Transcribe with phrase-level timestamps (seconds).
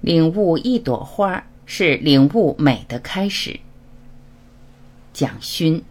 [0.00, 3.60] 领悟一朵花是领悟美的开始。
[5.12, 5.82] 蒋勋。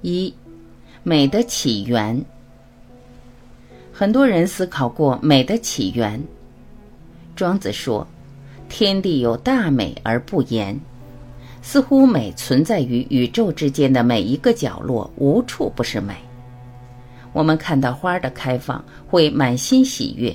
[0.00, 0.34] 一，
[1.02, 2.24] 美的起源。
[3.92, 6.22] 很多人思考过美的起源。
[7.34, 8.06] 庄子说
[8.68, 10.78] ：“天地有大美而不言。”
[11.62, 16.14] 似乎美存在于宇宙之间的每一个角落，无处不是美。
[17.32, 20.30] 我们看到花的开放，会满心喜悦；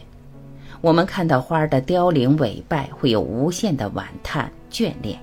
[0.81, 5.17] 我们看到花的凋零萎败，会有无限的惋叹眷恋。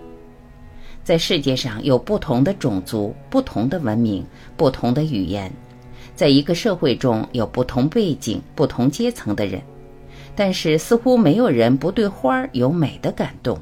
[1.02, 4.24] 在世界上有不同的种族、不同的文明、
[4.56, 5.52] 不同的语言，
[6.14, 9.60] 在一个社会中有不同背景、不同阶层的人，
[10.36, 13.58] 但是似乎没有人不对花儿有美的感动。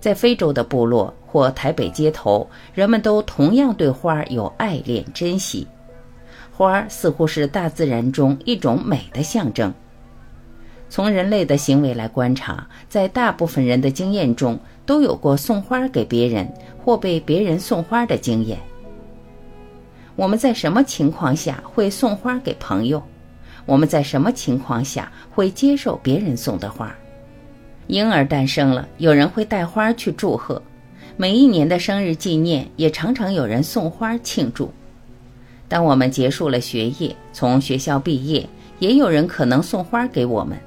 [0.00, 5.66] 在非洲的部落或台北街头，人们都同样对花儿有爱恋、珍惜。
[6.52, 9.74] 花儿似乎是大自然中一种美的象征。
[10.88, 16.50] 从人类的行为来观察，在大部分人的经验中，都有过送花给别人
[16.82, 18.58] 或被别人送花的经验。
[20.16, 23.02] 我们在什么情况下会送花给朋友？
[23.68, 26.90] 我们在什么情况下会接受别人送的花？
[27.88, 30.58] 婴儿诞生了，有人会带花去祝贺；
[31.18, 34.72] 每一年的生日纪念，也常常有人送花庆祝。
[35.68, 40.58] 当我们结束了学业，从学校毕业，也有人可能送花给我们。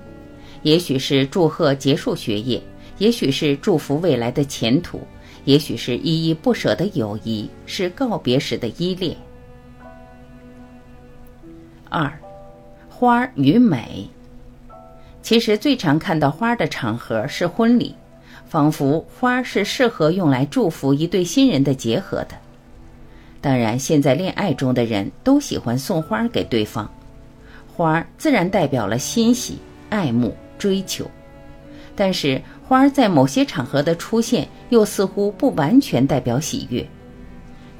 [0.61, 2.61] 也许是祝贺结束学业，
[2.99, 5.01] 也许是祝福未来的前途，
[5.45, 9.17] 也许是依依不舍的友谊，是告别时的依恋。
[11.89, 12.13] 二，
[13.01, 14.07] 花与美。
[15.23, 17.95] 其实最常看到花的场合是婚礼，
[18.47, 22.35] 仿佛花是适合用来祝福一对新人的结合的。
[23.41, 26.87] 当然，现在恋爱中的人都喜欢送花给对方，
[27.75, 29.57] 花自然代表了欣喜、
[29.89, 30.31] 爱慕。
[30.59, 31.09] 追求，
[31.95, 36.87] 但是花在某些场合的出现又似乎不完全代表喜悦。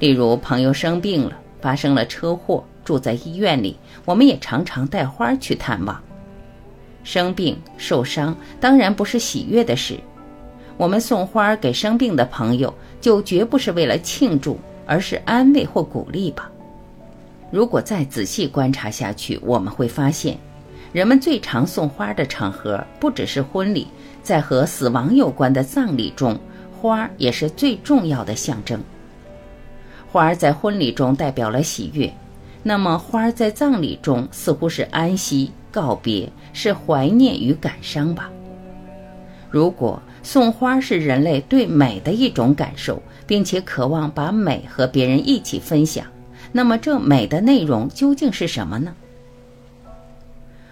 [0.00, 6.02] 例如，朋友生病了，发生了车祸，住在医院里，我们也常常带花去探望。
[7.04, 9.98] 生病受伤当然不是喜悦的事，
[10.76, 16.50] 我们送花给生病的朋友，就绝不是为了庆祝，而是安慰或鼓励吧。
[17.50, 20.38] 如果再仔细观察下去，我们会发现。
[20.92, 23.86] 人们最常送花的场合不只是婚礼，
[24.22, 26.38] 在和死亡有关的葬礼中，
[26.78, 28.78] 花也是最重要的象征。
[30.10, 32.12] 花在婚礼中代表了喜悦，
[32.62, 38.30] 那么花在葬礼中似乎是安息、告别，是怀念与感伤吧？
[39.50, 46.06] 如果送花是人类对美的一种感受，并且渴望把美和别人一起分享，
[46.52, 48.94] 那么这美的内容究竟是什么呢？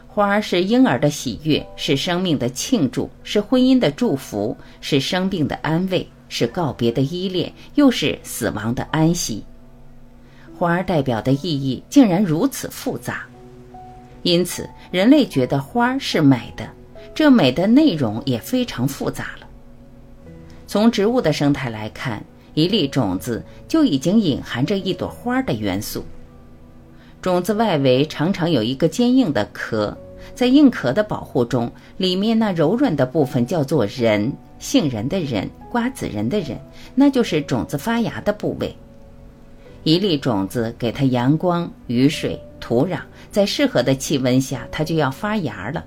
[0.07, 9.45] 花是婴儿的喜悦，是生命的庆祝，是婚姻的祝福，是生病的安慰，是告别的依恋，又是死亡的安息。
[10.61, 13.25] 花儿代表的意义竟然如此复杂，
[14.25, 16.69] 因此人类觉得花是美的，
[17.15, 19.47] 这美的内容也非常复杂了。
[20.67, 22.23] 从植物的生态来看，
[22.53, 26.05] 一粒种子就已经隐含着一朵花的元素。
[27.23, 29.97] 种子外围常常有一个坚硬的壳，
[30.35, 36.61] 在硬壳的保护中，里面那柔软的部分叫做仁，杏仁的仁，瓜子仁的仁，
[36.95, 38.77] 那就是种子发芽的部位。
[39.83, 42.99] 一粒种子给它阳光、雨水、土壤，
[43.31, 45.85] 在适合的气温下，它就要发芽了。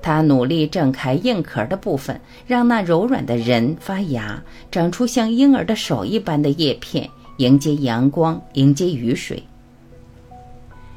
[0.00, 9.42] 它努力挣开硬壳的部分，让那柔软的仁发芽，长出像婴儿的手一般的叶片，迎接阳光，迎接雨水。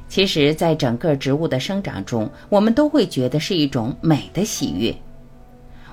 [0.08, 4.94] 其实，在整个植物的生长中，我们都会觉得是一种美的喜悦。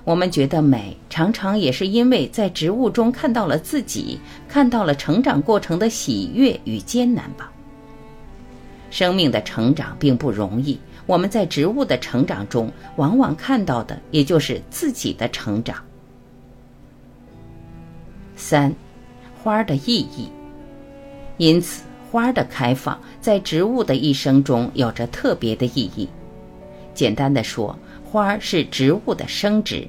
[0.09, 4.19] 我们觉得美，常常也是因为在植物中看到了自己，
[4.49, 7.53] 看到了成长过程的喜悦与艰难吧。
[8.89, 15.77] 生命的成长并不容易，我们在植物的成长中，往往看到的也就是自己的成长。
[18.35, 18.75] 三，
[19.43, 20.31] 花的意义，
[21.37, 21.83] 因此。
[22.11, 26.09] 花的开放在植物的一生中有着特别的意义。
[26.95, 29.87] 简单的说，花是植物的生殖。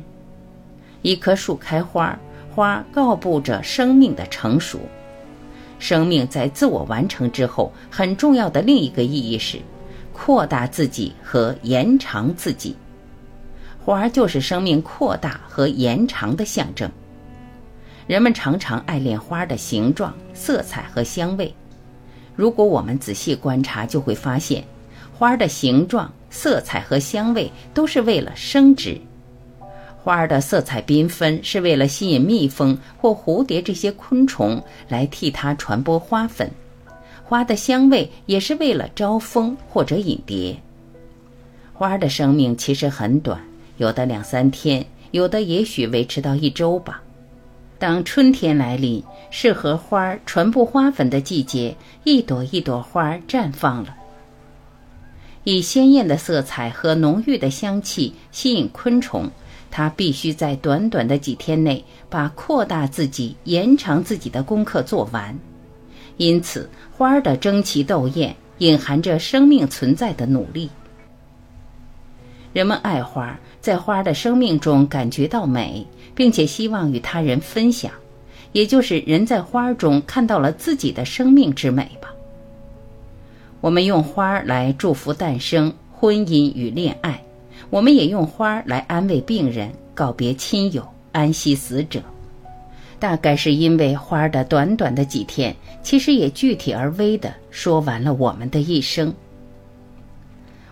[1.01, 2.17] 一棵树开花，
[2.53, 4.79] 花告布着生命的成熟。
[5.79, 9.57] 生命在自我完成之后，很重要的另一个意义是
[10.11, 12.75] 扩大自己和延长自己。
[13.83, 16.91] 花就是生命扩大和延长的象征。
[18.07, 21.53] 人们常常爱恋花的形状、色彩和香味。
[22.35, 24.63] 如果我们仔细观察，就会发现，
[25.13, 28.99] 花的形状、色彩和香味都是为了生殖。
[30.01, 36.49] 花儿的色彩缤纷是为了吸引蜜蜂或蝴蝶这些昆虫来替它传播花粉，
[37.23, 40.55] 花的香味也是为了招蜂或者引蝶。
[41.73, 43.39] 花儿的生命其实很短，
[43.77, 47.01] 有的两三天，有的也许维持到一周吧。
[47.77, 53.95] 当春天来临，适合花儿传播花粉的季节，一朵一朵花儿绽放了，
[55.43, 59.29] 以鲜艳的色彩和浓郁的香气吸引昆虫。
[59.71, 65.37] 他必须在短短的几天内把扩大自己、延长自己的功课做完。
[66.17, 70.69] 因此，花儿的争奇斗艳隐含着生命存在的努力。
[72.51, 75.85] 人们爱花，在花儿的生命中感觉到美。
[76.15, 77.89] 并且希望与他人分享，
[78.51, 82.13] 也就是人在花儿中看到了自己的生命之美吧。
[83.61, 87.23] 我们用花儿来祝福诞生、婚姻与恋爱，
[87.69, 92.01] 我们也用花来安慰病人、告别亲友、安息死者。
[92.99, 99.13] 大概是因为花的短短的几天，其实也具体而微的说完了我们的一生。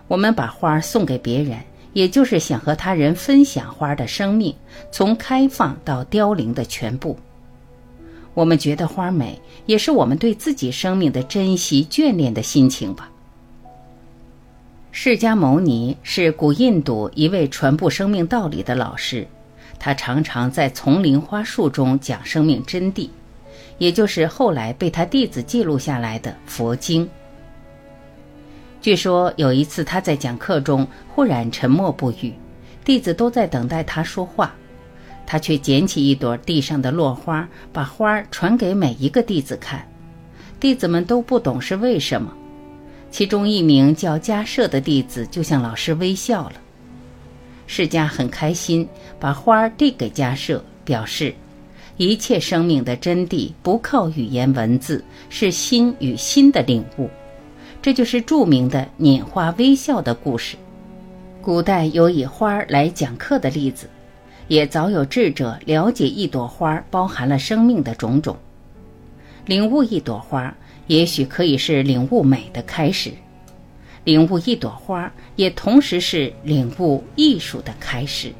[0.06, 1.58] 我们把花送给别人。
[1.94, 4.54] 也就是想和他人分享花的生命，
[4.92, 7.16] 从开放到凋零的全部。
[8.34, 13.10] 我们觉得花美，也是我们对自己生命的珍惜、眷恋的心情吧。
[15.00, 19.24] 释迦牟尼是古印度一位传播生命道理的老师，
[19.78, 23.08] 他常常在丛林花树中讲生命真谛，
[23.78, 27.08] 也就是后来被他弟子记录下来的佛经。
[28.82, 32.34] 据说有一次他在讲课中忽然沉默不语，
[32.84, 34.52] 弟子都在等待他说话，
[35.24, 39.86] 他却捡起一朵地上的落花，把花传给每一个弟子看。
[40.58, 42.34] 弟子们都不懂是为什么。
[43.10, 46.54] 其中一名叫迦舍的弟子就向老师微笑了。
[47.66, 48.88] 释迦很开心，
[49.18, 51.34] 把花递给迦舍，表示
[51.96, 57.10] 一切生命的真谛不靠语言文字，是心与心的领悟。
[57.82, 60.56] 这就是著名的拈花微笑的故事。
[61.40, 63.88] 古代有以花来讲课的例子，
[64.48, 68.36] 也早有智者了解一朵花包含了生命的种种。
[69.46, 70.54] 领悟一朵花，
[70.88, 73.12] 也许可以是领悟美的开始；
[74.04, 78.32] 领悟一朵花，也同时是领悟艺术的开始。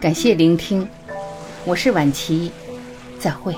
[0.00, 0.88] 感谢聆听，
[1.66, 2.50] 我是晚琪，
[3.18, 3.54] 再会。